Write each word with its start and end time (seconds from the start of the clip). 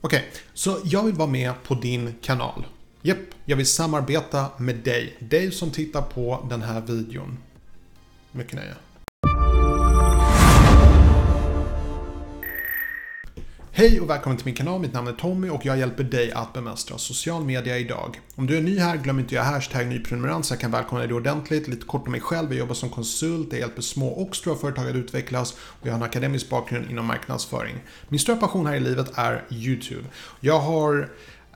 Okej, 0.00 0.30
så 0.54 0.78
jag 0.84 1.02
vill 1.02 1.14
vara 1.14 1.28
med 1.28 1.52
på 1.62 1.74
din 1.74 2.14
kanal. 2.22 2.66
Japp, 3.02 3.18
jag 3.44 3.56
vill 3.56 3.66
samarbeta 3.66 4.46
med 4.58 4.76
dig. 4.76 5.16
Dig 5.18 5.52
som 5.52 5.70
tittar 5.70 6.02
på 6.02 6.46
den 6.50 6.62
här 6.62 6.80
videon. 6.80 7.38
Mycket 8.32 8.54
nöje. 8.54 8.74
Hej 13.78 14.00
och 14.00 14.10
välkommen 14.10 14.36
till 14.36 14.46
min 14.46 14.54
kanal, 14.54 14.80
mitt 14.80 14.92
namn 14.92 15.08
är 15.08 15.12
Tommy 15.12 15.48
och 15.48 15.66
jag 15.66 15.78
hjälper 15.78 16.04
dig 16.04 16.32
att 16.32 16.52
bemästra 16.52 16.98
social 16.98 17.44
media 17.44 17.78
idag. 17.78 18.20
Om 18.34 18.46
du 18.46 18.56
är 18.56 18.60
ny 18.60 18.78
här, 18.78 18.96
glöm 18.96 19.18
inte 19.18 19.26
att 19.26 19.32
göra 19.32 19.44
hashtag 19.44 19.86
nyprenumerant 19.86 20.46
så 20.46 20.54
jag 20.54 20.60
kan 20.60 20.70
välkomna 20.70 21.06
dig 21.06 21.14
ordentligt. 21.14 21.68
Lite 21.68 21.86
kort 21.86 22.06
om 22.06 22.12
mig 22.12 22.20
själv, 22.20 22.48
jag 22.50 22.58
jobbar 22.58 22.74
som 22.74 22.90
konsult, 22.90 23.48
jag 23.50 23.60
hjälper 23.60 23.82
små 23.82 24.08
och 24.08 24.36
stora 24.36 24.56
företag 24.56 24.88
att 24.88 24.94
utvecklas 24.94 25.52
och 25.52 25.86
jag 25.86 25.92
har 25.92 25.98
en 25.98 26.02
akademisk 26.02 26.50
bakgrund 26.50 26.90
inom 26.90 27.06
marknadsföring. 27.06 27.76
Min 28.08 28.20
stora 28.20 28.36
passion 28.36 28.66
här 28.66 28.74
i 28.74 28.80
livet 28.80 29.12
är 29.14 29.44
YouTube. 29.50 30.04
Jag 30.40 30.58
har 30.58 31.08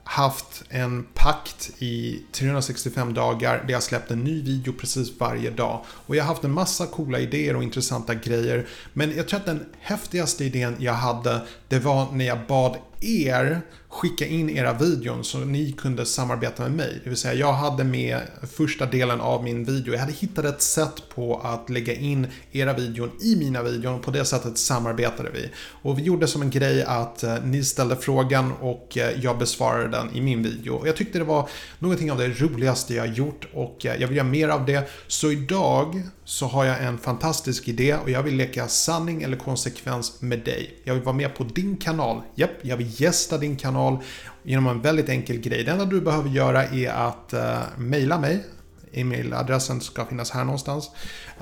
haft 0.03 0.63
en 0.69 1.07
pakt 1.13 1.71
i 1.79 2.23
365 2.31 3.13
dagar 3.13 3.63
där 3.67 3.73
jag 3.73 3.83
släppt 3.83 4.11
en 4.11 4.23
ny 4.23 4.41
video 4.41 4.73
precis 4.73 5.19
varje 5.19 5.49
dag. 5.49 5.85
Och 5.87 6.15
jag 6.15 6.23
har 6.23 6.27
haft 6.27 6.43
en 6.43 6.51
massa 6.51 6.85
coola 6.85 7.19
idéer 7.19 7.55
och 7.55 7.63
intressanta 7.63 8.15
grejer. 8.15 8.67
Men 8.93 9.15
jag 9.17 9.27
tror 9.27 9.39
att 9.39 9.45
den 9.45 9.65
häftigaste 9.79 10.45
idén 10.45 10.75
jag 10.79 10.93
hade, 10.93 11.41
det 11.67 11.79
var 11.79 12.11
när 12.11 12.25
jag 12.25 12.47
bad 12.47 12.77
er 13.01 13.61
skicka 13.91 14.25
in 14.25 14.49
era 14.49 14.73
videon 14.73 15.23
så 15.23 15.37
ni 15.37 15.71
kunde 15.71 16.05
samarbeta 16.05 16.63
med 16.63 16.71
mig. 16.71 16.99
Det 17.03 17.09
vill 17.09 17.17
säga 17.17 17.33
jag 17.33 17.53
hade 17.53 17.83
med 17.83 18.19
första 18.57 18.85
delen 18.85 19.21
av 19.21 19.43
min 19.43 19.63
video. 19.63 19.93
Jag 19.93 19.99
hade 19.99 20.13
hittat 20.13 20.45
ett 20.45 20.61
sätt 20.61 21.09
på 21.15 21.41
att 21.43 21.69
lägga 21.69 21.93
in 21.93 22.27
era 22.51 22.73
videon 22.73 23.11
i 23.21 23.35
mina 23.35 23.63
videon 23.63 23.95
och 23.95 24.01
på 24.01 24.11
det 24.11 24.25
sättet 24.25 24.57
samarbetade 24.57 25.29
vi. 25.33 25.49
Och 25.81 25.99
vi 25.99 26.03
gjorde 26.03 26.27
som 26.27 26.41
en 26.41 26.49
grej 26.49 26.83
att 26.83 27.23
eh, 27.23 27.35
ni 27.43 27.63
ställde 27.63 27.95
frågan 27.95 28.51
och 28.51 28.97
eh, 28.97 29.11
jag 29.21 29.37
besvarade 29.37 29.87
den 29.87 30.15
i 30.15 30.21
min 30.21 30.43
video. 30.43 30.75
Och 30.75 30.87
jag 30.87 30.95
tyckte 30.95 31.19
det 31.19 31.25
var 31.25 31.49
någonting 31.79 32.11
av 32.11 32.17
det 32.17 32.27
roligaste 32.27 32.93
jag 32.93 33.13
gjort 33.13 33.47
och 33.53 33.85
eh, 33.85 33.95
jag 34.01 34.07
vill 34.07 34.17
göra 34.17 34.27
mer 34.27 34.49
av 34.49 34.65
det. 34.65 34.89
Så 35.07 35.31
idag 35.31 36.03
så 36.25 36.45
har 36.45 36.65
jag 36.65 36.83
en 36.83 36.97
fantastisk 36.97 37.67
idé 37.67 37.95
och 37.95 38.09
jag 38.09 38.23
vill 38.23 38.35
leka 38.35 38.67
sanning 38.67 39.23
eller 39.23 39.37
konsekvens 39.37 40.21
med 40.21 40.39
dig. 40.39 40.81
Jag 40.83 40.93
vill 40.93 41.03
vara 41.03 41.15
med 41.15 41.35
på 41.35 41.43
din 41.43 41.77
kanal. 41.77 42.21
Japp, 42.35 42.51
jag 42.61 42.77
vill 42.77 42.90
gästa 42.97 43.37
din 43.37 43.55
kanal 43.55 43.97
genom 44.43 44.67
en 44.67 44.81
väldigt 44.81 45.09
enkel 45.09 45.37
grej. 45.37 45.63
Det 45.63 45.71
enda 45.71 45.85
du 45.85 46.01
behöver 46.01 46.29
göra 46.29 46.65
är 46.65 46.89
att 46.89 47.33
uh, 47.33 47.79
mejla 47.79 48.19
mig. 48.19 48.45
E-mailadressen 48.93 49.81
ska 49.81 50.05
finnas 50.05 50.31
här 50.31 50.43
någonstans. 50.43 50.89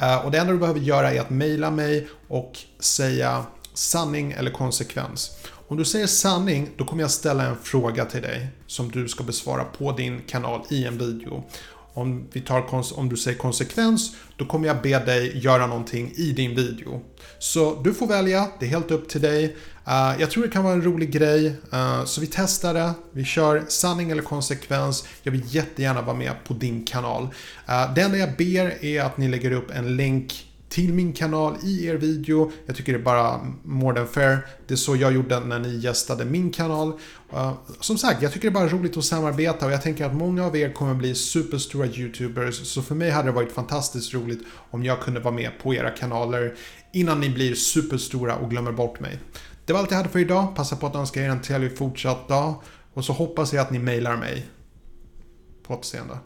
Uh, 0.01 0.25
och 0.25 0.31
det 0.31 0.37
enda 0.37 0.53
du 0.53 0.59
behöver 0.59 0.79
göra 0.79 1.13
är 1.13 1.21
att 1.21 1.29
mejla 1.29 1.71
mig 1.71 2.07
och 2.27 2.57
säga 2.79 3.45
sanning 3.73 4.31
eller 4.31 4.51
konsekvens. 4.51 5.31
Om 5.67 5.77
du 5.77 5.85
säger 5.85 6.07
sanning, 6.07 6.69
då 6.77 6.85
kommer 6.85 7.03
jag 7.03 7.11
ställa 7.11 7.43
en 7.43 7.57
fråga 7.63 8.05
till 8.05 8.21
dig 8.21 8.47
som 8.67 8.91
du 8.91 9.07
ska 9.07 9.23
besvara 9.23 9.63
på 9.63 9.91
din 9.91 10.21
kanal 10.27 10.61
i 10.69 10.85
en 10.85 10.97
video. 10.97 11.43
Om, 11.99 12.27
vi 12.31 12.41
tar, 12.41 12.83
om 12.99 13.09
du 13.09 13.17
säger 13.17 13.37
konsekvens, 13.37 14.15
då 14.37 14.45
kommer 14.45 14.67
jag 14.67 14.81
be 14.81 14.99
dig 14.99 15.37
göra 15.37 15.67
någonting 15.67 16.13
i 16.15 16.31
din 16.31 16.55
video. 16.55 17.01
Så 17.39 17.81
du 17.83 17.93
får 17.93 18.07
välja, 18.07 18.47
det 18.59 18.65
är 18.65 18.69
helt 18.69 18.91
upp 18.91 19.09
till 19.09 19.21
dig. 19.21 19.55
Uh, 19.87 20.21
jag 20.21 20.31
tror 20.31 20.43
det 20.43 20.49
kan 20.49 20.63
vara 20.63 20.73
en 20.73 20.81
rolig 20.81 21.11
grej, 21.11 21.47
uh, 21.73 22.05
så 22.05 22.21
vi 22.21 22.27
testar 22.27 22.73
det. 22.73 22.91
Vi 23.11 23.23
kör 23.23 23.65
sanning 23.67 24.11
eller 24.11 24.23
konsekvens. 24.23 25.07
Jag 25.23 25.31
vill 25.31 25.55
jättegärna 25.55 26.01
vara 26.01 26.17
med 26.17 26.43
på 26.47 26.53
din 26.53 26.85
kanal. 26.85 27.23
Uh, 27.23 27.93
det 27.93 28.01
enda 28.01 28.17
jag 28.17 28.35
ber 28.37 28.85
är 28.85 29.01
att 29.01 29.17
ni 29.17 29.27
lägger 29.27 29.51
upp 29.51 29.71
en 29.71 29.97
länk 29.97 30.48
till 30.69 30.93
min 30.93 31.13
kanal 31.13 31.55
i 31.63 31.85
er 31.85 31.95
video. 31.95 32.51
Jag 32.65 32.75
tycker 32.75 32.93
det 32.93 32.99
är 32.99 33.03
bara 33.03 33.39
more 33.63 33.95
than 33.95 34.07
fair. 34.07 34.37
Det 34.67 34.73
är 34.73 34.75
så 34.75 34.95
jag 34.95 35.13
gjorde 35.13 35.39
när 35.39 35.59
ni 35.59 35.77
gästade 35.77 36.25
min 36.25 36.51
kanal. 36.51 36.93
Uh, 37.33 37.53
som 37.79 37.97
sagt, 37.97 38.21
jag 38.21 38.33
tycker 38.33 38.51
det 38.51 38.59
är 38.59 38.61
bara 38.61 38.69
roligt 38.69 38.97
att 38.97 39.05
samarbeta 39.05 39.65
och 39.65 39.71
jag 39.71 39.81
tänker 39.81 40.05
att 40.05 40.15
många 40.15 40.45
av 40.45 40.57
er 40.57 40.73
kommer 40.73 40.93
bli 40.93 41.15
superstora 41.15 41.87
YouTubers. 41.87 42.67
Så 42.67 42.81
för 42.81 42.95
mig 42.95 43.09
hade 43.09 43.27
det 43.27 43.31
varit 43.31 43.51
fantastiskt 43.51 44.13
roligt 44.13 44.41
om 44.71 44.83
jag 44.83 45.01
kunde 45.01 45.19
vara 45.19 45.33
med 45.33 45.51
på 45.63 45.73
era 45.73 45.89
kanaler 45.89 46.55
innan 46.93 47.19
ni 47.19 47.29
blir 47.29 47.55
superstora 47.55 48.35
och 48.35 48.49
glömmer 48.49 48.71
bort 48.71 48.99
mig. 48.99 49.19
Det 49.65 49.73
var 49.73 49.79
allt 49.79 49.91
jag 49.91 49.97
hade 49.97 50.09
för 50.09 50.19
idag. 50.19 50.55
Passa 50.55 50.75
på 50.75 50.87
att 50.87 50.95
önska 50.95 51.21
er 51.21 51.29
en 51.29 51.41
trevlig 51.41 51.77
fortsatt 51.77 52.27
dag. 52.27 52.53
Och 52.93 53.05
så 53.05 53.13
hoppas 53.13 53.53
jag 53.53 53.61
att 53.61 53.71
ni 53.71 53.79
mejlar 53.79 54.17
mig. 54.17 54.47
På 55.67 55.73
återseende. 55.73 56.17